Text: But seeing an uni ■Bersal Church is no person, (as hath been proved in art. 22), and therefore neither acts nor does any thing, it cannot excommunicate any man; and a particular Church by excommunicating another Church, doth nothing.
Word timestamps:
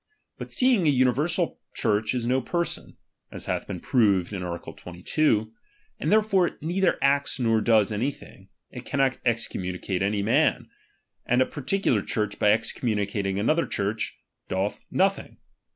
But 0.39 0.51
seeing 0.51 0.87
an 0.87 0.93
uni 0.95 1.11
■Bersal 1.11 1.57
Church 1.75 2.15
is 2.15 2.25
no 2.25 2.41
person, 2.41 2.97
(as 3.31 3.45
hath 3.45 3.67
been 3.67 3.79
proved 3.79 4.33
in 4.33 4.41
art. 4.41 4.65
22), 4.75 5.53
and 5.99 6.11
therefore 6.11 6.57
neither 6.59 6.97
acts 7.03 7.39
nor 7.39 7.61
does 7.61 7.91
any 7.91 8.09
thing, 8.09 8.49
it 8.71 8.83
cannot 8.83 9.19
excommunicate 9.25 10.01
any 10.01 10.23
man; 10.23 10.71
and 11.27 11.39
a 11.39 11.45
particular 11.45 12.01
Church 12.01 12.39
by 12.39 12.51
excommunicating 12.51 13.37
another 13.37 13.67
Church, 13.67 14.17
doth 14.49 14.83
nothing. 14.89 15.37